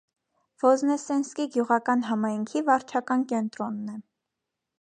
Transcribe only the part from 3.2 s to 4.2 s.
կենտրոնն է։